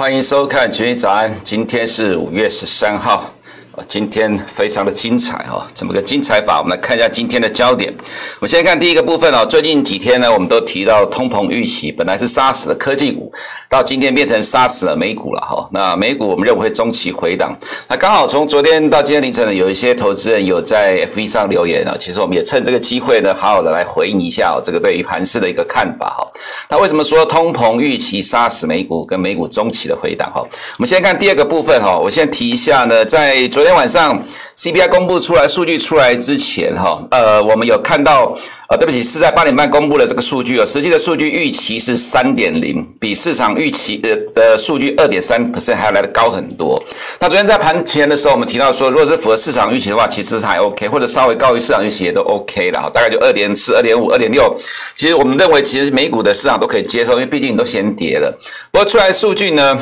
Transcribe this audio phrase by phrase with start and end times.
[0.00, 3.30] 欢迎收看《群益早安》，今天是五月十三号。
[3.88, 6.58] 今天非常的精彩哈，怎么个精彩法？
[6.58, 7.92] 我们来看一下今天的焦点。
[8.38, 9.46] 我们先看第一个部分哦。
[9.46, 13.32] 最近几天呢，我们都提到通膨预期，本来是杀死了科技股，
[13.68, 15.68] 到今天变成杀死了美股了哈。
[15.72, 17.56] 那美股我们认为会中期回档。
[17.88, 21.96] 那刚好从昨天到今天凌晨呢，有一些投资人有在 FB 上留言啊。
[21.98, 26.26] 其实我们也趁这个机会呢，好好的来回应一下哦，这个对于盘市的一个看法哈。
[26.68, 30.40] 那为什么说通膨预期杀死美股，跟美股中期的回档哈？
[30.42, 31.96] 我们先看第二个部分哈。
[31.96, 33.48] 我先提一下呢，在。
[33.60, 34.18] 昨天晚上
[34.56, 38.34] CPI 公布出来数据出来之前，哈，呃，我们有看到，
[38.70, 46.82] 呃，对不起，是在八点半公布的这个数据哦，实际的数据预期是三点零，比市场预期的的数据二点三 percent 还要来的高很多。
[47.18, 54.58] 那昨天在盘前的时候，我们提到说，如果是符合市场预期的话，其实还 OK，或者稍微高于市场预期也都 OK 了，大概就二点四、二点五、二点六。
[54.96, 58.34] 其实我们认为，其实美股的市场都可以接受，因为毕竟都先跌了。
[58.72, 59.78] 不过出来数据呢？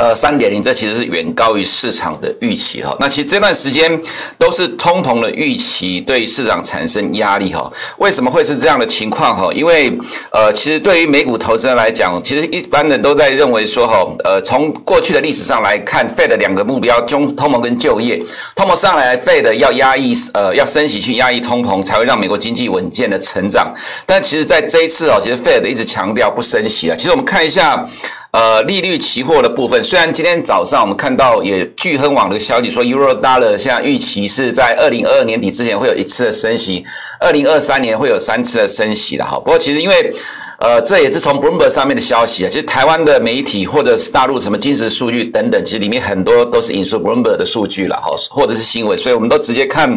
[0.00, 2.96] 呃，三点零，这其实是远高于市场的预期哈。
[2.98, 4.00] 那其实这段时间
[4.38, 7.70] 都是通膨的预期对市场产生压力哈。
[7.98, 9.52] 为什么会是这样的情况哈？
[9.52, 9.92] 因为
[10.32, 18.22] 呃，其实对于美股投资人来讲，其实一般人都在认为说哈，呃，从过去的历史上来看，Fed 两个目标，通通膨跟就业，
[18.56, 23.70] 通膨上来，Fed 要压抑呃要升息去压抑通膨，才会让美国经济稳健的成长。
[24.06, 26.96] 但其实在这一次哦，其实 Fed 一直强调不升息啊。
[26.96, 27.86] 其实我们看一下。
[28.32, 36.84] 呃，利率期货的部分，虽然今天早上我们看到也聚亨网的消息说，Euro Dollar 现在预期是在二零二二年底之前会有一次的升息，
[37.18, 39.36] 二零二三年会有三次的升息的哈。
[39.38, 40.14] 不过其实因为
[40.60, 42.48] 呃，这也是从 Bloomberg 上面的消息啊。
[42.48, 49.90] 其实台湾的媒体或者是大陆什么金石数据等等，其实里面很多都是引述 Bloomberg 的数据了哈，或者是新闻，所以我们都直接看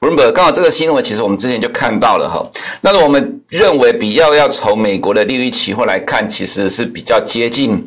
[0.00, 0.32] Bloomberg。
[0.32, 2.44] 刚好这个新闻其实我们之前就看到了哈。
[2.80, 7.84] 那是我们认为比较要从美国的利率期货来看，其实是比较接近。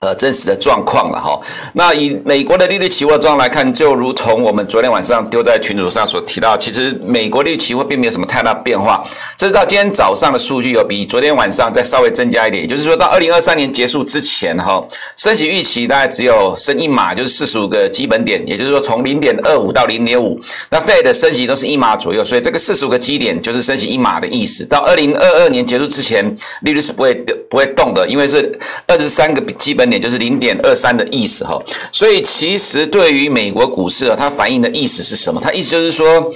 [0.00, 1.38] 呃，真实的状况了哈。
[1.74, 9.04] 那以美国的利率期货状况来看，就如同我们昨天晚上丢在群组上所提到，其实美国利率期货并没有什么太大变化。
[9.36, 14.82] 这是到今天早上的数据有比昨天晚上再稍微增加一点，也就是说到二零二三年结束之前哈，
[15.18, 20.40] 升息预期大概只有升一码，就是四十五个基本点，也就是说从零点二五到零点五。
[20.70, 24.64] 那 Fed 的升息都是一码左右，所以这个四十五个基点就是升息一码的意思。
[24.64, 26.24] 到二零二二年结束之前，
[26.62, 27.14] 利率是不会
[27.50, 29.89] 不会动的，因为是二十三个基本。
[29.90, 31.60] 点就是零点二三的意思哈，
[31.92, 35.40] 所以其实对于美国股市啊，它反映的意思是什么？
[35.42, 36.32] 它意思就是说，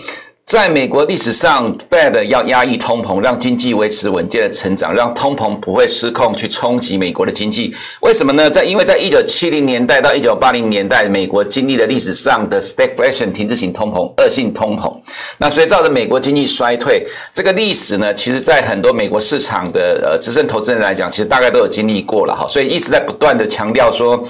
[0.46, 7.74] 在美国历史上，Fed 要压抑通膨，让经济维持稳健的成长，让通膨不会失控去冲击美国的经济。
[8.02, 8.48] 为什么呢？
[8.48, 14.94] 在因为在一九七零年代到一九八零年代，美国经历了历史上的 stagflation 停滞型通膨、恶性通膨，
[15.38, 17.04] 那所以造成美国经济衰退。
[17.32, 24.22] 这个历史呢，其实在很多美国市场的呃资深投资人来讲，其实大概都有经历过了哈，所以一直在不断的强调说。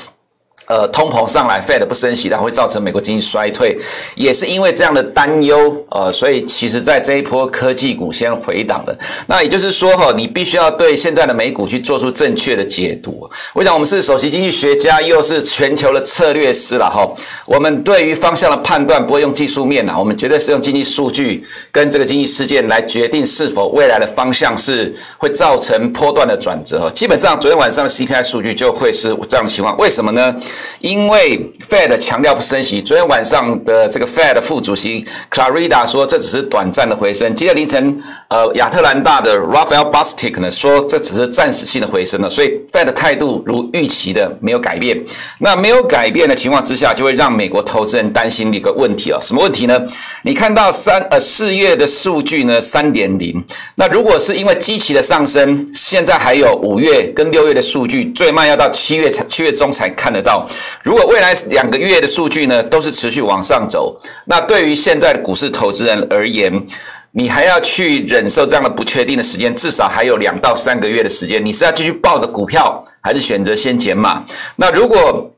[0.67, 3.77] 呃，通膨上来，Fed 不升息，它会造成美国经济衰退，
[4.15, 8.99] 也是因为这样的担忧，呃，所以其实在这一波科技股先回档的。
[9.27, 13.29] 那也就是说，哈，你必须要对现在的美股去做出正确的解读。
[13.53, 17.07] 我想，我们是首席经济学家，又是全球的策略师了，哈。
[17.47, 26.91] 我们对于方向的判断不会用技术面呐，我们绝对是用经济数据跟这个经济事件来决定是否未来的方向是会造成波段的转折。
[26.95, 29.77] 基本上昨天晚上的 CPI 数据就会是这样的情况。
[29.77, 30.35] 为什么呢？
[30.81, 37.35] 因为 Fed 强调不升息，昨天晚上的这个 Fed 副主席 Clarida 说这只是短暂的回升。
[37.35, 42.29] 今天凌晨，呃，亚特兰大的 Raphael Bostic 呢说这只是暂时性的回升了。
[42.29, 45.03] 所以 Fed 的态度如预期的没有改变。
[45.39, 49.81] 那没有改变的情况之下，就会让美国投资人担心的一个问题啊，什么问题呢？
[50.23, 53.43] 你看到三呃四月的数据呢三点零，
[53.75, 60.44] 那如果是因为基期的上升，现在还有五月跟六月的数据，最慢要到七月才七月中才看得到。
[60.83, 66.67] 如果未来两个月的数据呢，都是持续往上走，那对于现在的股市投资人而言，
[67.13, 74.25] 你还要去忍受这样的不确定的时间，至少还有两到三个月的时间，你是要继续抱着股票，还是选择先减码？
[74.57, 75.31] 那如果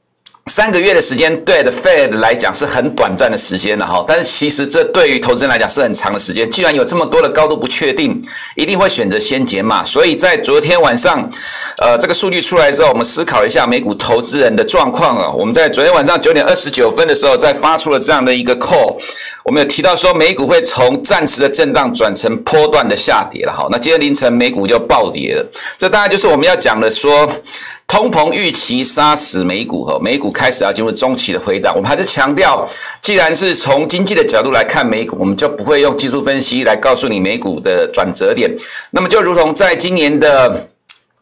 [0.48, 6.48] 三个月的时间对的 Fed 来讲是很短暂的时间了哈，但是其实这对于投资人来讲是很长的时间。
[6.48, 8.22] 既然有这么多的高度不确定，
[8.54, 9.82] 一定会选择先减码。
[9.82, 11.28] 所以在昨天晚上，
[11.78, 15.28] 呃，这个数据出来之后，我们思考一下美股投资人的状况啊。
[15.28, 18.96] 我们在昨天晚上九点二十九分的时候，在发出了这样的一个 call，
[19.44, 23.66] 我们有提到说美股会从暂时的震荡转成波段的下跌了哈。
[23.72, 25.44] 那今天凌晨美股就暴跌了，
[25.76, 27.28] 这大概就是我们要讲的说。
[27.88, 31.72] 通膨预期杀死美股，哈，美股开始要进入中期的回档。
[31.74, 32.68] 我们还是强调，
[33.00, 38.50] 既然是从经济的角度来看美股，我们就不会用技术分析来告诉你美股的转折点。
[38.90, 40.68] 那么就如同在今年的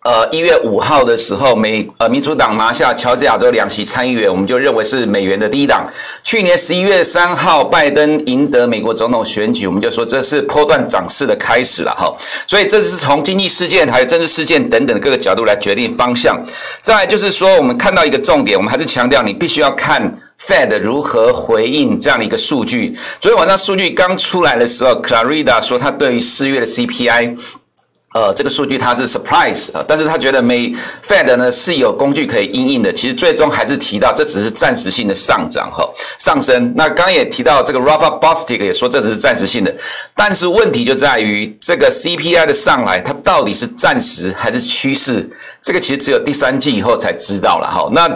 [0.05, 5.91] 呃，一月五号的时候，美呃民主党拿下乔治亚州两席参议员，我们就认为是美元的低档。
[6.23, 12.15] 去年十一月三号，拜登赢得美国总统选举，我们就说这是波段涨势的开始了哈。
[12.47, 16.39] 所以这是从经济事件还有政治事件等等各个角度来决定方向。
[16.83, 20.03] 再就是说，我们看到一个重点，我们还是强调你必须要看
[20.47, 22.95] Fed 如何回应这样的一个数据。
[23.23, 27.39] 昨天晚上数据刚出来的时候，Clarida 说他对于四月的 CPI。
[28.15, 30.73] 呃，这个数据它是 surprise 啊，但是他觉得美
[31.05, 35.85] Fed 呢是有工具可以应应的，其实最终还是提到这只是暂时性的上涨哈
[36.17, 36.73] 上升。
[36.77, 39.75] 那刚刚也提到这个 Rafa Bostic 也说这只是暂时性的，
[40.15, 45.29] 但是问题就在于这个 CPI 的上来，它到底是暂时还是趋势？
[45.61, 47.89] 这个其实只有第三季以后才知道了哈。
[47.91, 48.09] 那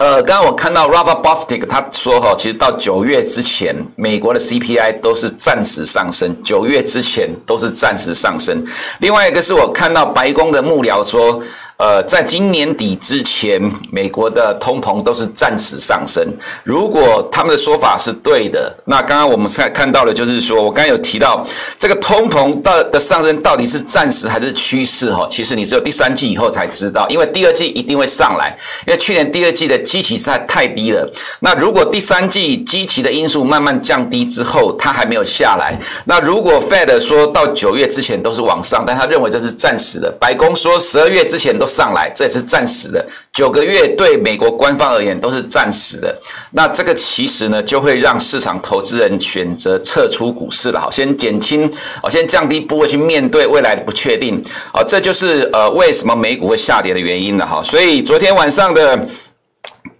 [0.00, 8.64] 呃，刚刚我看到 Rafa Bostic 他说哈，其实到九月之前，美国的 CPI 都是暂时上升，九月之前都是暂时上升。
[9.00, 11.42] 另外一个是我看到白宫的幕僚说。
[11.80, 13.58] 呃，在今年底之前，
[13.90, 16.22] 美国的通膨都是暂时上升。
[16.62, 21.42] 如果他们的说法是对的，那刚刚我们看看到的，就是说我刚刚有提到
[21.78, 25.10] 这个通膨到的上升到底是暂时还是趋势？
[25.10, 28.54] 哈，其实你只有第三季以后才知道，因为第二季一定会上来，
[28.86, 31.10] 因为去年第二季的基期实在太低了。
[31.38, 35.74] 那如果第三季基期的因素慢慢降低之后，它还没有下来，
[36.04, 41.69] 那如果 Fed 说到九月之前都是往上，但他认为这是暂时的，白宫说十二月之前都。
[41.70, 43.06] 上来，这也是暂时的。
[43.32, 46.14] 九个月对美国官方而言都是暂时的。
[46.50, 50.80] 那这个其实呢，就会让市场投资人选择撤出股市了。
[50.80, 51.70] 好，先减轻，
[52.02, 54.42] 哦，先降低部位去面对未来的不确定。
[54.72, 57.46] 啊，这就是呃为什么美股会下跌的原因了。
[57.46, 59.06] 哈，所以昨天晚上的。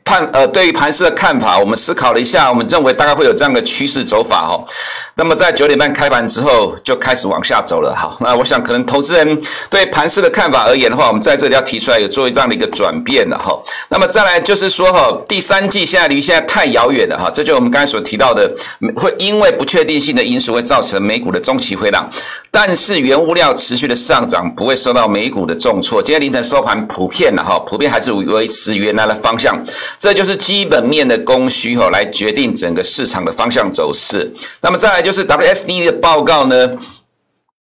[0.05, 4.65] 看，呃，对于盘势的看法，我们思考了一下，我们认为大概会有这样的趋势走法哦。
[5.15, 7.95] 那么在九点半开盘之后就开始往下走了。
[7.95, 13.57] 好，那我想可能投资人对盘势的看法而言的话，我们在这里要提出来有做这样的一个转变了哈。
[13.89, 18.51] 那么再来就是说哈，第三季现在离现在太遥远了哈，这就我们刚才所提到的，
[18.97, 22.09] 会因为不确定性的因素会造成美股的中期回档。
[22.51, 26.03] 但是原物料持续的上涨不会受到美股的重挫。
[26.03, 29.57] 今天凌晨收盘普遍的哈，普遍还是维持原来的方向。
[30.01, 34.33] 这就是基本面的供需哈，来决定整个市场的方向走势。
[34.63, 36.79] 那么再来就是 WSD 的报告呢。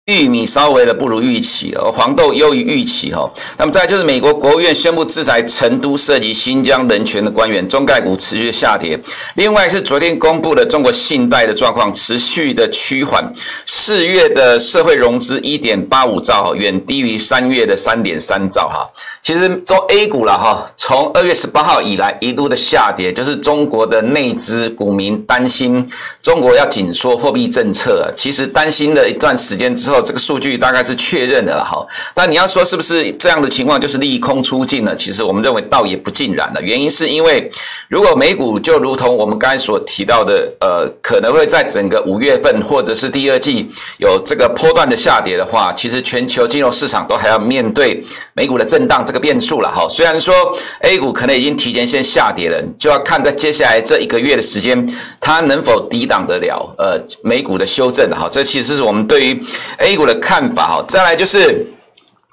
[0.09, 3.31] 玉米稍微的不如预期，而黄豆优于预期哈。
[3.59, 8.99] 那么再就是美国国务院宣布制裁成都涉及新疆人权的官员，中概股持续下跌。
[9.35, 13.31] 另外是昨天公布的中国信贷的状况持续的趋缓，
[13.67, 18.89] 四月的社会融资一点八五兆，远低于三月的三点三兆哈。
[19.21, 25.87] 其实做 A 股了哈，从二月十八号以来一路的下跌，就是中国的内资股民担心
[26.23, 29.98] 中国要紧缩货币政策，其实担心了一段时间之后。
[30.03, 34.95] 这个数据大概是确认的了哈，但你要说是不是这样的情况就是利空出尽了？
[34.97, 36.63] 其实我们认为倒也不尽然了。
[36.63, 37.51] 原因是因为
[37.89, 43.67] 如果美股就如同我们刚才所提到的，呃，可能会在整个五月份或者是第二季
[43.99, 48.03] 有这个波段的下跌的话，其实全球金融市场都还要面对
[48.35, 49.87] 美股的震荡这个变数了哈。
[49.89, 50.35] 虽然说
[50.81, 54.87] A 股可能已经提前先下跌了，就要看在接下来这一个月的时间，
[55.21, 58.29] 它能否抵挡得了呃美股的修正哈。
[58.31, 59.43] 这其实是我们对于
[59.79, 61.67] A A 股的看法哈，再来就是，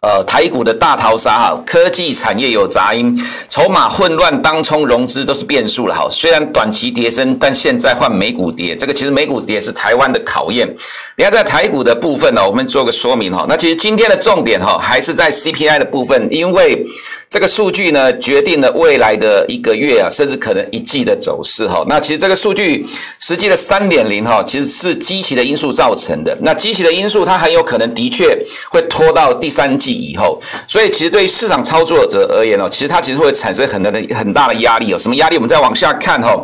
[0.05, 3.19] 呃，台股的大逃杀哈，科技产业有杂音，
[3.49, 6.07] 筹码混乱，当冲融资都是变数了哈。
[6.11, 10.71] 虽然短期跌升，但现在换美股跌，这个其实美股跌是台湾的考验。
[11.17, 13.47] 你看在台股的部分呢，我们做个说明哈。
[13.49, 16.85] 那其实今天的重点哈，还是在 CPI 的部分，因为
[17.27, 21.83] 这个数据呢，决定了未来的一个月啊，甚至可能一季的走势哈。
[21.87, 22.85] 那其实这个数据
[23.17, 26.37] 实际的三点零哈，其实是积极的因素造成的。
[26.41, 28.37] 那积极的因素，它很有可能的确
[28.69, 30.41] 会拖到第三季以后。
[30.69, 34.87] 所以其实对于市场操作者而言哦，其实它其实会产生很大的很大的压力。
[34.87, 35.35] 有什么压力？
[35.35, 36.41] 我们再往下看哈。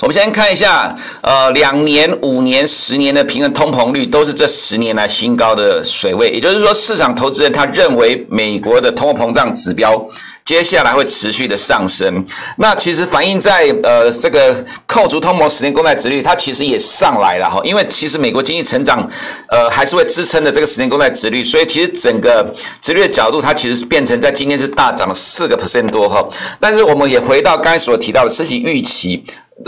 [0.00, 10.04] 我们先看一下，呃，两年、五年、十年的平衡通膨率都是这十年来新高的水位，也就是说，市场投资人他认为美国的通货膨胀指标
[10.50, 12.26] 接下来会持续的上升。
[12.56, 14.52] 那其实反映在呃这个
[14.84, 19.08] 扣除通膨十年公债殖率，它其实也上来了哈，因为其实美国经济成长
[19.48, 22.52] 呃还是会支撑的这个十年公债殖率，所以其实整个
[22.82, 26.26] 殖率的角度，它其实是变成在今天是大涨了四个 percent 多哈。
[26.58, 29.22] 但是我们也回到刚才所提到的升息预期。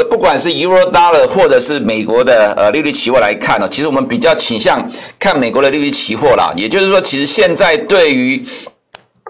[0.08, 6.50] 不管是 Euro Dollar 或者是美国的呃利率期货来看呢，其实我们比较倾向看美国的利率期货啦。
[6.56, 8.42] 也就是说，其实现在对于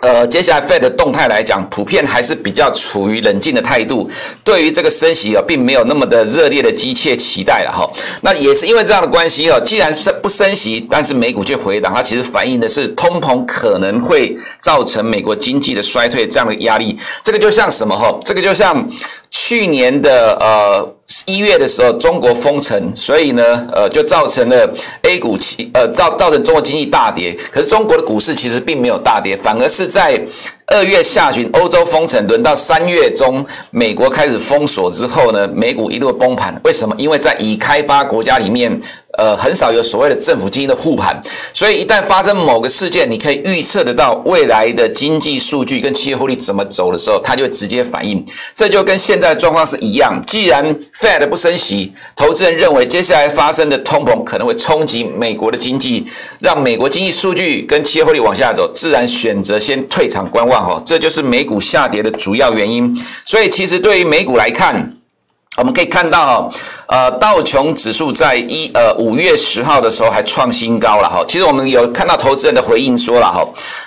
[0.03, 4.11] 呃，接下来 Fed 的动态来讲，普遍还是比较处于冷静的态度，
[4.43, 7.89] 对于这个升息啊，并没有那么的热烈的急切期待了哈。
[8.21, 16.99] 那也是因为这样的关系哦，既然是不升息，但是美股却回档，它其实反映的是通膨可能会造成美国经济的衰退这样的压力。
[17.23, 18.13] 这个就像什么哈？
[18.25, 18.85] 这个就像
[19.31, 20.95] 去年的呃。
[21.27, 24.69] 一月的时候，中国封城，所以呢，呃，就造成了
[25.03, 27.37] A 股期，呃，造造成中国经济大跌。
[27.51, 30.21] 可是中国的股市其实并没有大跌，反而是在
[30.67, 36.59] 二月下旬欧洲封城，轮到三月中美国开始封锁之后呢，美股一路崩盘。
[36.65, 36.95] 为什么？
[36.99, 38.81] 因为在已开发国家里面。
[39.19, 41.21] 呃，很少有所谓的政府基金的护盘，
[41.53, 48.25] 所以一旦发生某个事件，你可以预测得到未来的经济数据跟企业获利怎么走的时候，它就会直接反应。
[48.55, 50.19] 这就跟现在的状况是一样。
[50.27, 50.65] 既然
[50.99, 56.07] Fed 不升息，投资人认为接下来发生的通膨可能会冲击美国的经济，
[56.41, 60.65] 让美国经济数据跟企业获利往下走，自然选择先退场观望。
[60.65, 62.91] 哈，这就是美股下跌的主要原因。
[63.27, 64.95] 所以，其实对于美股来看，
[65.59, 66.59] 我们可以看到哈。
[66.87, 71.25] 呃，道琼指数在一呃五月十号的时候还创新高了哈。
[71.27, 73.43] 其实我们有看到投资人的回应说了哈，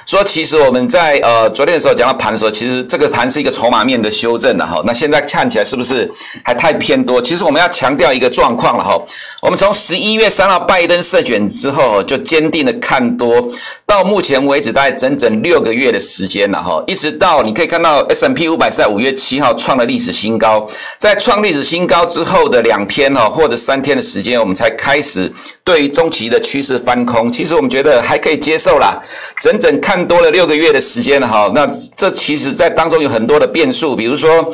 [0.08, 4.82] 说其实我们在呃昨天的时候讲到盘的时候，其实这个盘是一个筹码面的修正的哈。
[4.88, 6.10] 那现在看起来是不是
[6.44, 7.22] 还太偏多？
[7.22, 9.00] 其实我们要强调一个状况了哈。
[9.44, 13.48] 我们从十一月三号拜登胜选之后就坚定的看多，
[13.86, 16.84] 到目前为止大概整整六个月的时间了哈。
[16.88, 20.68] 一直到你可以看到 S M P 五百是在五月七号创了历史新高，
[20.98, 23.12] 在创历史新高之后的两天。
[23.16, 25.32] 哦，或者三天的时间，我们才开始
[25.64, 27.32] 对于中期的趋势翻空。
[27.32, 29.00] 其实我们觉得还可以接受啦，
[29.42, 31.52] 整整看多了六个月的时间了哈。
[31.56, 34.54] 那这其实在当中有很多的变数，比如说。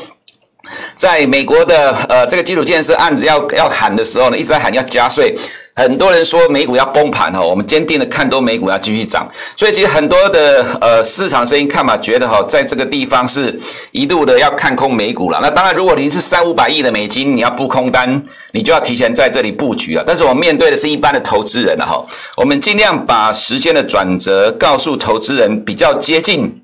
[0.95, 5.35] 在美国的呃这个基础建设案子要要喊的时候呢，一直在喊要加税，
[5.73, 13.57] 很多人说美股要崩盘哈，我们坚定的看多美股要继续涨，所以其实很多的呃市场声音看法觉得哈，在这个地方是
[13.91, 15.39] 一度的要看空美股了。
[15.41, 20.03] 那当然，如果您是三五百亿的美金，你要布空单，你就要提前在这里布局了。
[20.05, 26.60] 但是我们面对的是一般的投资人了哈，我们尽量把时间的转折告诉投资人，比较接近。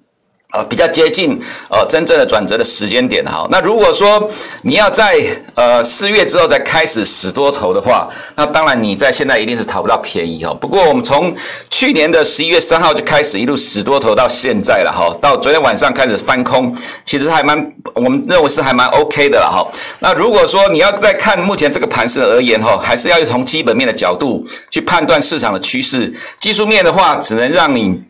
[0.65, 3.47] 比较接近呃真正的转折的时间点哈。
[3.49, 4.29] 那如果说
[4.61, 5.17] 你要在
[5.55, 10.53] 呃四月之后再开始死多头的话，那当然你在现在一定是讨不到便宜哈。
[10.53, 11.35] 不过我们从
[11.69, 19.65] 去年的十一月三号就开始一路死多头到现在了哈，到昨天晚上开始翻空，其实还蛮我们认为是还蛮 OK 的了哈。
[19.99, 28.01] 那如果说你要再看目前这个盘势而言哈，还是要从基本面的角度去判断市场的趋势，技术面的话只能让你。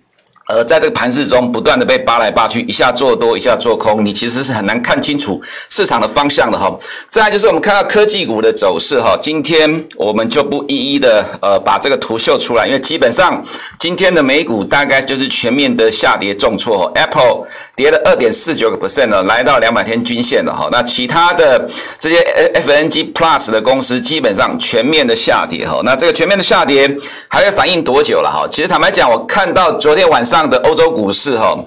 [0.48, 6.74] 呃，在这个盘势中不断的被扒来扒去，一下做多，一下做空，你其实是很难看清楚市场的方向的哈。
[7.10, 13.44] 再来就是我们看到科技股的走势哈，今天我们就不一一的呃把这个图秀出来，因为基本上
[13.78, 17.46] 今天的美股大概就是全面的下跌重挫，Apple
[17.78, 20.68] 跌了二点四九个 percent 呢，来到两百天均线了哈。
[20.72, 21.70] 那其他的
[22.00, 22.18] 这些
[22.56, 25.82] FNG Plus 的公司基本上全面的下跌哈。
[25.86, 26.92] 那这个全面的下跌
[27.28, 28.48] 还会反映多久了哈？
[28.52, 30.48] 其实坦白讲，我看到昨天晚上。
[30.48, 31.58] 的欧洲股市哈，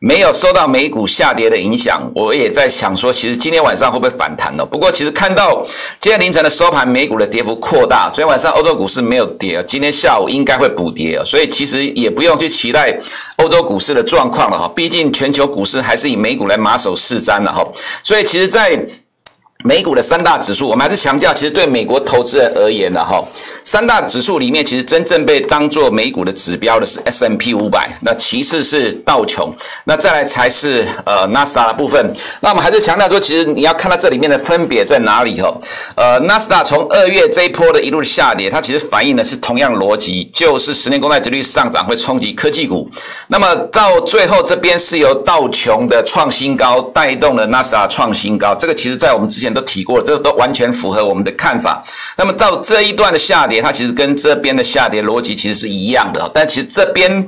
[0.00, 4.64] 没有受到美股下跌的影响，我也在想说，其实今天晚上会不会反弹呢？
[4.64, 5.64] 不过其实看到
[6.00, 12.96] 今天凌晨的收盘，美股的跌幅扩大，昨天晚上欧洲股市没有跌，今天下午应该会补跌，所以其实也不用去期待
[13.36, 17.66] 欧洲股市的状况了哈，毕竟全球股市还是以美股来马首是瞻了哈，
[18.04, 18.80] 所以其实，在
[19.64, 23.20] 美股的三大指数，我们还是强调，其实对美国投资人而言的哈，
[23.68, 32.10] 三大指数里面，其实真正被当作美股的指标的是 S M P 五百，那其次是道琼，那再来才是呃纳斯达的部分。
[32.40, 35.54] 那我们还是强调说，其实你要看到这里面的分别在哪里哈？
[35.96, 42.88] 呃，纳斯达从二月这一波的一路下跌，它其实反映的是同样逻辑，就是十年公债殖率上涨会冲击科技股。
[43.26, 49.48] 那么到最后这边是由道琼的创新高带动了纳斯达创新高，这个其实在我们之前。
[49.48, 51.82] 都提过，这个都完全符合我们的看法。
[52.18, 57.26] 那么到这一段的下跌，它其实跟这边的下跌逻辑其实是一样的，但其实这边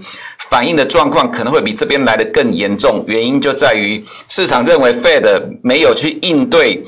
[0.48, 3.04] 反映的状况可能会比这边来得更严重。
[3.06, 6.84] 原因就在于市场认为 Fed 没有去应对。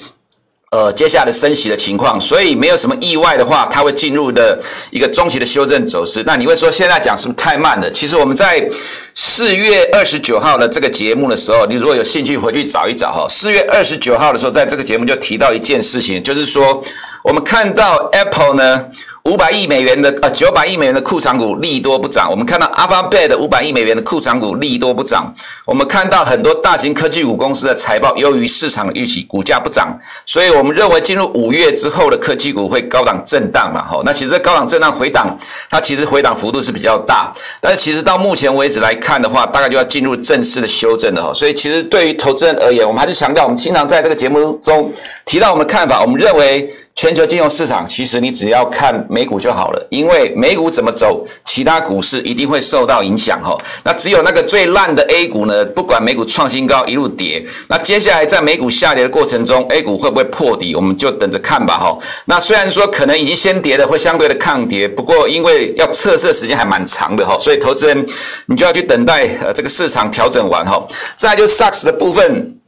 [0.75, 4.59] 呃，接下来升息的情况，所以没有什么意外的话，它会进入的
[4.91, 6.23] 一个中期的修正走势。
[6.25, 7.91] 那你会说现在讲是不是太慢了？
[7.93, 8.67] 其实我们在
[9.15, 13.27] 四月二十九号的这个节目的时候，你如果有兴趣回去找一找哈。
[13.29, 16.83] 四月二十九号的时候，在这个节目就提到一件事情，就是说
[17.25, 18.87] 我们看到 Apple 呢。
[19.25, 25.33] 五百亿美元的呃九百亿美元的库藏股利多不涨，我们看到 Alphabet 的五百亿美元的库藏股利多不涨，
[25.65, 35.39] 我们看到很多大型科技股公司的财报优于市场的预期，股价不涨，所以我们认为进入五月之后的科技股会高档震荡嘛，哈，那其实高档震荡回档，
[35.71, 44.93] 它其实回档幅度是比较大，但是其实到目前为止来看的话，大概就要进入正式的修正了哈，所以其实对于投资人而言，我们还是强调，我们经常在这个节目中
[45.25, 46.69] 提到我们的看法，我们认为。
[47.03, 53.59] 全球金融市场，其实你只要看美股就好了，因为美股怎么走，其他股市一定会受到影响哈。
[53.83, 61.99] 那只有那个最烂的 A 股呢，不管美股创新高一路跌，那接下来在美股下跌的过程中，A 股会不会破底，我们就等着看吧哈。
[62.27, 68.07] 那虽然说可能已经先跌的会相对的抗跌，不过因为要测试时间还蛮长的哈，所以投资人
[68.47, 70.81] 你就要去等待呃这个市场调整完哈。
[71.17, 72.62] 再来就 SARS 的部分。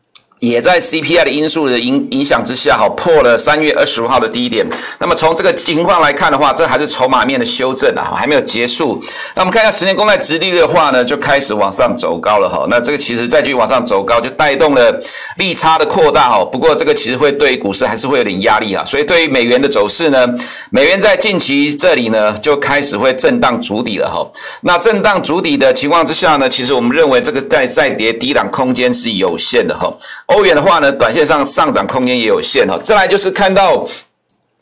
[0.45, 4.67] 也在 CPI 的因素的影影响之下，哈，破了三月二十五号的低点。
[4.99, 9.03] 那么从这个情况来看的话，这还是筹码面的修正啊，还没有结束。
[9.35, 12.67] 那我们看一下十年公债殖利率的话呢，就开始往上走高了哈。
[12.69, 15.03] 那这个其实再继续往上走高，就带动了
[15.39, 16.45] 利差的扩大哈。
[16.45, 18.85] 不过这个其实会对股市还是会有点压力啊。
[18.87, 20.27] 所以对于美元的走势呢，
[20.71, 24.27] 美元在近期这里呢就开始会震荡筑底了哈。
[24.61, 29.91] 那震荡筑底的情况之下呢，其实我们认为这个再再跌低档空间是有限的哈。
[30.35, 32.79] 欧元的话呢，短线上上涨空间也有限哈。
[32.83, 33.87] 再来就是看到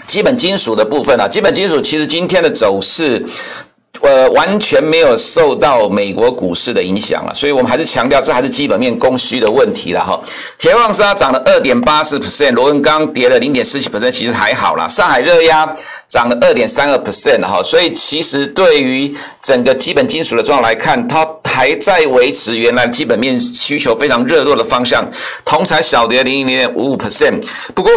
[0.07, 3.25] 基本金属的部分啊，基本金属其实今天的走势，
[4.03, 10.21] 呃，完全没有受到美国股市的影响了，所以我们还是强调，这还是基本面供需的问题了哈。
[10.59, 14.89] 铁矿砂涨了二点八四 percent，螺纹钢跌了零点四七 percent，其实还好啦。
[14.89, 15.73] 上海热压
[16.09, 25.09] 涨了二点三二 percent 哈，所以其实对于整个基本金属的状况来看，它还在维持原来基本面需求非常热络的方向。
[25.45, 27.41] 铜材小跌零零点五五 percent，
[27.75, 27.93] 不过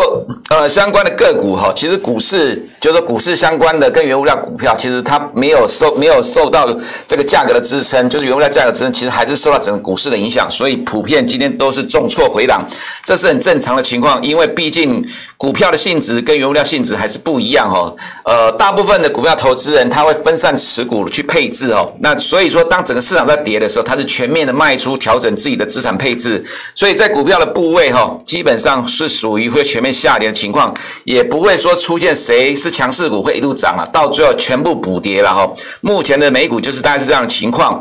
[0.50, 5.96] 呃，相关的个股哈，其实股市就是股市相关的跟原物料股票，其实它没有受。
[5.96, 6.68] 没有受到
[7.08, 12.63] 这个价格的支撑，就是原物料价格支撑，其实还是受到整个股市的影响，所以普遍今天都是重挫回档，
[13.04, 15.04] 这是很正常的情况，因为毕竟
[15.38, 17.96] 股票的性质跟原物料性质还是不一样哦。
[18.24, 30.74] 呃，大部分的股票投资人他会分散持股去配置哦，那所以说当整个市场在跌的时候，他是全面的卖出调整自己的资产配置，所以在股票的部位哈，基本上是属于会全面下跌的情况，
[31.04, 35.52] 也不会说出现谁是强势股会一路涨了，到最后全部补跌了哈。
[35.82, 37.80] 目前的美股就是大概是这样的情况，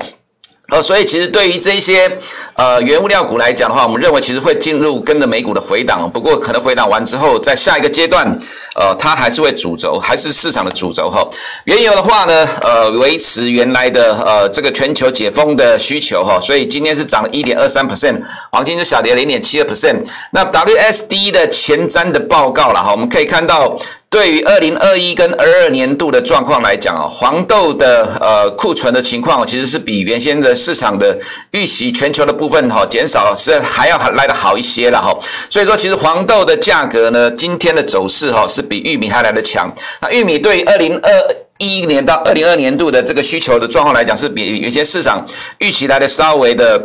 [0.75, 2.11] 呃，所以其实对于这些
[2.55, 8.27] 呃原物料股来讲的话，我们认为其实会进入跟着美股的回档，不过可能回档完之后，在下一个阶段，
[8.75, 11.25] 呃，它还是会主轴，还是市场的主轴哈。
[11.67, 20.05] 原油的话呢，呃，维持原来的呃这个全球解封的需求哈，所以今天是涨了一点二三 percent，黄金是小跌零点七二 percent。
[20.33, 23.79] 那 WSD 的前瞻的报告了哈，我们可以看到。
[24.15, 31.19] 对于二零二一跟二二年度的状况来讲啊，黄豆的呃库存的情况其实是比原先的市场的
[31.51, 35.13] 预期全球的部分哈减少是还要来得好一些了哈。
[35.51, 39.69] 所以说，其实黄豆的价格呢，今天的走势哈是比玉米还来得强。
[40.01, 41.11] 那玉米对于二零二
[41.59, 45.27] 一年到二零二年度的这个需求的状况来讲，是比原先市场
[45.59, 46.81] 预期来的稍微的。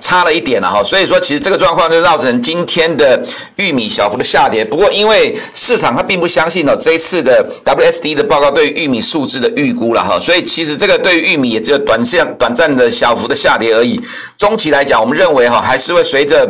[0.00, 3.20] 差了一点了哈，所以说其实这个状况就造成今天的
[3.56, 4.64] 玉米小幅的下跌。
[4.64, 14.00] 不过因为市场它并不相信呢这一次的 WSD 的报告对于玉米数字的预估了哈，所以其实这个对于玉米也只有短线短暂的小幅的下跌而已。
[14.36, 16.48] 中期来讲，我们认为哈还是会随着。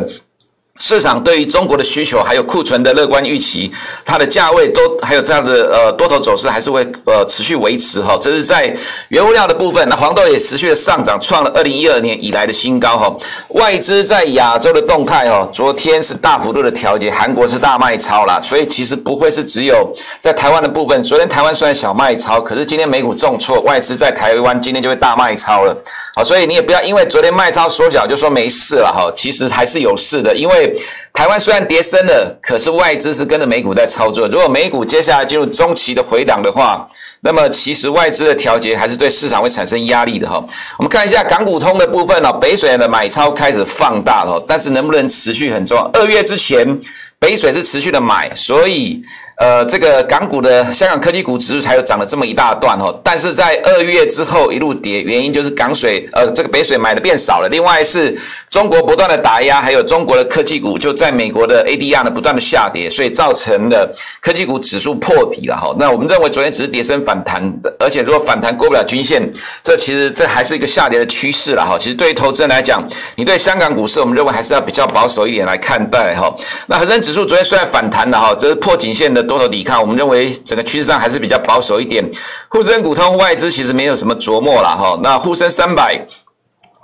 [0.79, 3.71] 市场对于中国的需求还有库存的乐观预期，
[4.05, 8.75] 它的价位都还有这样的呃多头走势还是会呃持续维持哈，这是在
[9.09, 9.87] 原物料的部分。
[9.89, 13.17] 那黄豆也持续的上涨，创了二零一二年以来的新高哈。
[13.49, 21.01] 外资在亚洲的动态哦，昨天是大幅度的调节，韩国是大卖超啦，所以其实不会是只有在台湾的部分。
[21.03, 25.75] 昨天台湾虽然小卖超，可是今天美股重挫，外资在台湾今天就会大卖超了。
[26.15, 30.66] 好，所以你也不要因为昨天卖超缩小就说没事了哈，其实还是有事的，因为。
[31.13, 34.27] 台湾虽然跌深了，可是外资是跟着美股在操作。
[34.27, 36.87] 如果美股接下来进入中期的回档的话，
[37.21, 40.43] 那么其实外资的调节还是对市场会产生压力的哈。
[40.77, 45.83] 我们看一下港股通的部分哦，北水的买超开始放大了，但是能不能持续很重要。
[45.93, 46.79] 二月之前，
[47.19, 49.03] 北水是持续的买，所以。
[49.37, 58.17] 呃，这个港股的香港科技股指数才有涨了这么一大段哦，但是在二月之后一路跌，原因就是港水呃这个北水买的变少了，另外是
[58.49, 63.87] 中国不断的打压，还有中国的科技股就在美国的 ADR 呢不断的下跌，所以造成了
[64.19, 65.75] 科技股指数破底了哈。
[65.77, 67.39] 那我们认为昨天只是跌升反弹，
[67.79, 69.31] 而且如果反弹过不了均线，
[69.63, 71.77] 这其实这还是一个下跌的趋势了哈。
[71.79, 72.83] 其实对于投资人来讲，
[73.15, 76.35] 你对香港股市我们认为还是要比较保守一点来看待哈。
[76.65, 82.03] 那恒生指数昨天虽然反弹了哈，这是破颈线的多头抵抗，我们认为整个趋势上还是比较保守一点。
[82.47, 86.07] 沪深股通外资其实没有什么琢磨了哈，那沪深三百。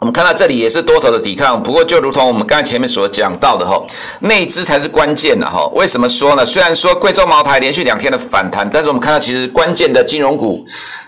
[0.03, 3.81] 我们看到这里也是多头的抵抗，不过就如同我们刚才前面所讲到的哈，
[4.19, 5.65] 内资才是关键的哈。
[5.67, 6.45] 为什么说呢？
[6.45, 10.65] 虽然说贵州茅台连续两天的反弹，但是我们看到其实关键的金融股，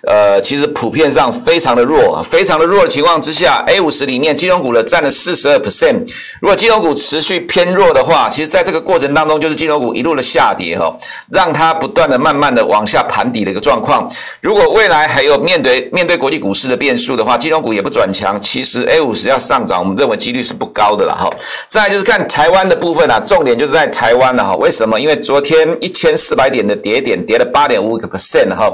[0.08, 6.10] 呃，其实普遍上非常的弱，非常的弱的情况之下，A 五十里面金融股的占了四十二 percent。
[6.40, 10.96] 如果金融股持续偏弱的话，其实在这个过程当中，就是金融股一路的下跌哈，
[11.30, 14.10] 让它不断的慢慢的往下盘底的一个状况。
[14.40, 18.85] 如果未来还有面对面对国际股市的变数的话，金融股也不转强，其实。
[18.88, 21.30] A 五十要上涨，我们认为几率是不高的了哈。
[21.67, 24.56] 再就是看台湾的部分啊，重点就是在台湾了哈。
[24.56, 25.00] 为什么？
[25.00, 28.71] 因为昨天一千四百点的跌点跌了八点五个 percent 哈，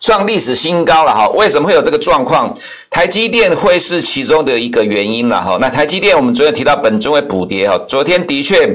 [0.00, 1.28] 创历史新高了哈。
[1.30, 2.54] 为什么会有这个状况？
[2.90, 5.58] 台积电会是其中的一个原因了哈。
[5.60, 8.74] 那台积电我们昨天提到本周会补跌哈，昨天的确。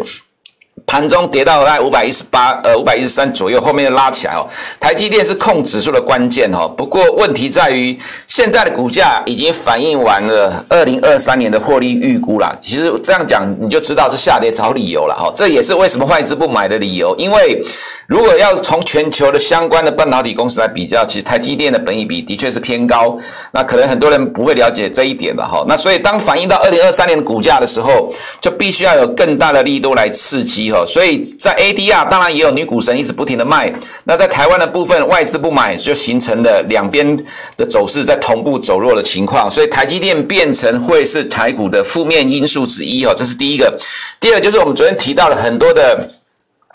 [0.88, 4.48] 盘中跌到大概五百一十八，呃五百一十三左右，后面又拉起来哦。
[4.80, 6.66] 台积电是控指数的关键哦。
[6.66, 12.56] 不过问题在于，现在的股价已经反映完了二零二三年的获利预估啦。
[12.62, 15.30] 其实这样讲你就知道是下跌找理由了哈。
[15.36, 17.14] 这也是为什么外资不买的理由。
[17.18, 17.62] 因为
[18.08, 23.18] 如果要从全球的相关的半导体公司来比较，其实台积电的本益比的确是偏高。
[23.52, 25.66] 那可能很多人不会了解这一点吧哈。
[25.68, 30.77] 那所以当反映到二零二三年的股价的时候，就必须要有更大的力度来刺激哈。
[30.86, 33.72] 所以在 ADR 当然也有女股神一直不停的卖，
[34.04, 37.18] 那在台湾的部分外资不买，就形成了两边
[37.56, 43.78] 的走势在同步走弱的情况，所以台积电变成会是台股的负面因素之一哦，这是第一个。
[44.20, 46.10] 第二就是我们昨天提到了很多的。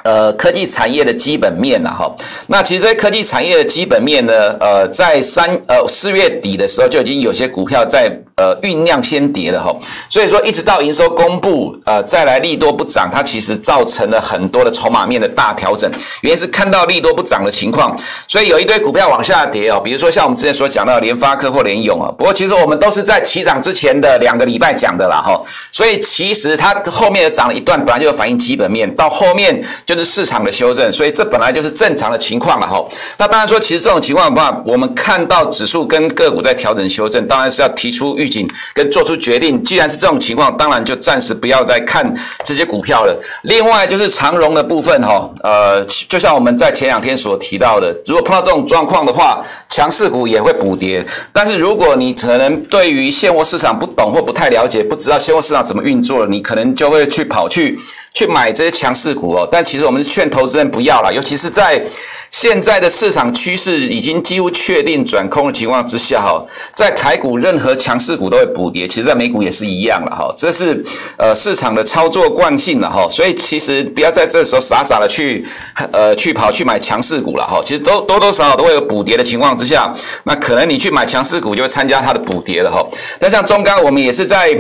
[0.05, 2.13] 呃，科技产业的基本面呐，哈，
[2.49, 8.11] 那其实这些科技产业的基本面呢，呃，在三呃四月底的时候就已经有些股票在
[8.43, 9.73] 呃酝酿先跌了哈，
[10.09, 15.89] 所以说一直到营收公布，呃，再来利多不涨，它其实造成了很多的筹码面的大调整，
[16.23, 29.53] 原因是看到利多不涨的情况，所以有一堆股票往下跌哦，比如说像我们之前所讲到联发科或联咏啊，不过其实我们都是在起涨之前的两个礼拜讲的啦哈，所以其实它后面涨了一段，本来就有反映基本面，到后面。
[29.85, 32.83] 就是市场的修正，所以这本来就是正常的情况了哈。
[33.19, 38.29] 那当然说，其实这种情况的话，我们看到指数跟个股在调整修正，当然是要提出预
[38.75, 39.63] 跟做出决定。
[39.65, 42.15] 既然是这种情况，当然就暂时不要再看
[42.45, 43.17] 这些股票了。
[43.43, 51.05] 另外就是长融的部分哈，呃，就像我们在前两天所提到的，如果碰到这种状况的话，强势股也会补跌。
[51.33, 57.79] 但是如果你可能对于现货市场不懂或不太了解，不知道现货市场怎么运作，你可能就会去跑去。
[58.15, 61.83] 去买这些强势股哦，但其实我们是劝投资人不要啦，尤其是在
[62.31, 66.45] 现在的市场趋势已经几乎确定转空的情况之下哈，
[66.75, 70.85] 在台股任何强势股都会补跌，其实在美股也是一样了哈，这是
[71.17, 75.47] 呃市场的操作惯性了哈，所以其实不要在这时候傻傻的去
[75.91, 79.91] 呃去跑去买强势股了哈，其实都多多少少都会有补跌的情况之下，
[80.25, 82.87] 那可能你去买强势股就会参加它的补跌了哈，
[83.21, 84.55] 那像中钢我们也是在。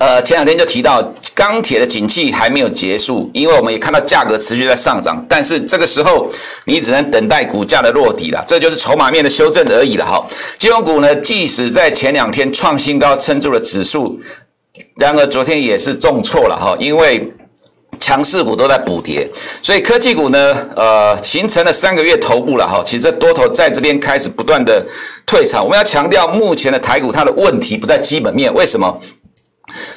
[0.00, 1.02] 呃，前两天就提到
[1.34, 6.30] 钢铁的景气还没有结束，因为我们也看到价格持续在上涨，但是这个时候
[6.64, 10.24] 你只能等待股价的落底了，这就是筹码面的修正而已了哈。
[10.56, 14.20] 金融股呢，即使在前两天创新高撑住了指数，
[14.96, 17.32] 然而昨天也是重挫了哈，因为
[17.98, 19.28] 强势股都在补跌，
[19.60, 22.82] 所以科技股呢，呃，形成了三个月头部了哈。
[22.86, 24.84] 其实这多头在这边开始不断的
[25.26, 29.00] 退场，我们要强调，目前的台股它的问题不在基本面，为什么？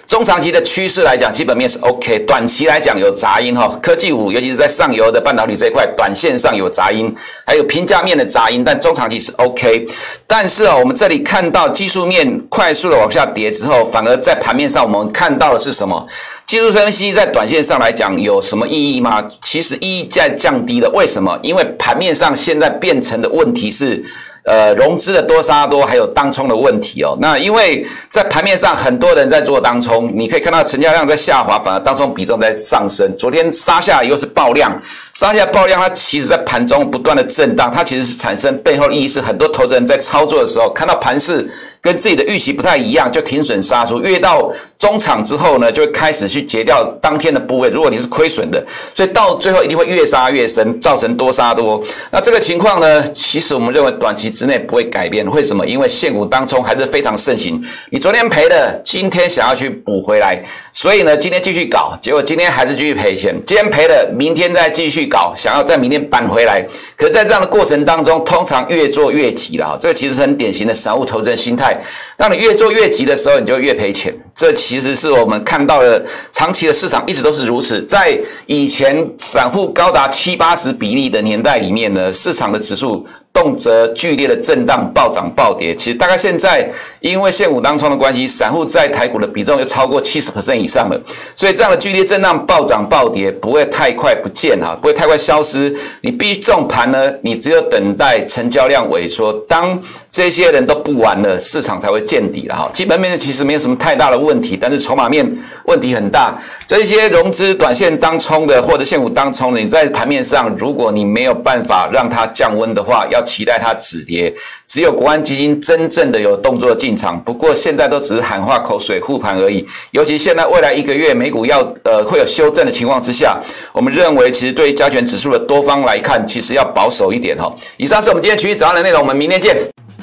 [0.07, 2.19] 中长期的趋势来讲，基本面是 OK。
[2.27, 7.13] 短期来讲有杂音哈，科技股尤其是在上游的半导体这一块，短线上有杂音，
[7.45, 8.63] 还有评价面的杂音。
[8.63, 9.87] 但中长期是 OK。
[10.27, 16.05] 但是啊，我们这里看到技术面快速的往下跌之后，反而在盘面上我们看到的是什么？
[16.45, 19.25] 技术分析在短线上来讲有什么意义吗？
[19.41, 20.89] 其实意义在降低了。
[20.89, 21.39] 为什么？
[21.41, 24.03] 因为盘面上现在变成的问题是。
[24.43, 27.15] 呃，融资的多杀多，还有当冲的问题哦。
[27.21, 33.15] 那因为在盘面上很多人在做当冲，你可以看到成交量在下滑，反而当冲比重在上升。
[33.17, 34.71] 昨天杀下来又是爆量，
[35.13, 41.47] 杀下来爆量，它其实在盘中不断的震荡，它其实是产生背后意义是很多投资人在操作的时候看到盘势。
[41.83, 43.99] 跟自己的预期不太一样，就停损杀出。
[44.01, 44.47] 越到
[44.81, 47.69] 中场之后呢，就会开始去结掉当天的部位。
[47.69, 48.65] 如果你是亏损的，
[48.95, 51.79] 所以到最后一定会越杀越深，造成多杀多。
[52.09, 55.23] 那这个情况呢，其实我们认为短期之内不会改变。
[55.29, 55.63] 为什么？
[55.67, 57.63] 因为现股当冲还是非常盛行。
[57.91, 63.39] 你昨天赔的，今天想要去补回来，所以呢，今天继续搞，结果今天还是继续赔钱。
[63.45, 66.65] 今天赔了，明天再继续搞，想要在明天扳回来。
[66.97, 69.77] 可在这样的过程当中，通常越做越急了。
[69.79, 71.79] 这个其实是很典型的散户投资人心态。
[72.17, 74.11] 当你越做越急的时候，你就越赔钱。
[74.33, 77.83] 这其其实是我们看到的长期的市场一直都是如此。
[77.83, 85.73] 在以前散户高达七八十比例的年代里面呢，市场的指数动辄剧烈的震荡、暴涨暴跌。
[85.75, 90.99] 其实大概现在因为现股当冲的关系，散户在台股的比重又超过七十 percent 以上了，
[91.35, 95.75] 所以这样的剧烈震荡、暴涨暴跌不会太快不见哈，不会太快消失。
[96.01, 99.79] 你必须这种盘呢，你只有等待成交量萎缩，当
[100.11, 102.69] 这些人都不玩了，市场才会见底了哈。
[102.73, 105.25] 基本面其实没有什么太大的问题，但是筹码面
[105.65, 106.37] 问题很大。
[106.67, 114.33] 这些融资短线当冲的或者现股当冲的，你在盘面上，如果你没有办法让它降温的话，要期待它止跌。
[114.67, 119.67] 只有国安基金真正的有动作进场，不过现在都只是喊话口水护盘而已。
[119.91, 123.37] 尤其现在未来一个月美股要呃会有修正的情况之下，
[123.73, 127.53] 我们认为其实对于加权指数的多方来看，其实要保守一点哈。
[127.77, 129.57] 以上是我们今天群益早上的内容，我们明天见。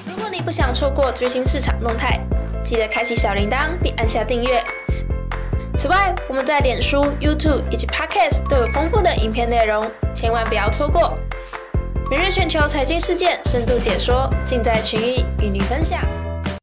[0.07, 2.21] 如果你不想错过最新市场动态，
[2.63, 4.63] 记得开启小铃铛并按下订阅。
[5.77, 11.17] 此外，我们在脸书、YouTube 以及 Podcast 都有丰富的影片内容，千万不要错过。
[12.11, 16.01] 每日全球财经事件深度解说，尽在群益与你分享。